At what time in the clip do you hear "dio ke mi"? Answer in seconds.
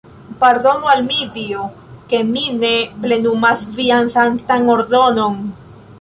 1.35-2.45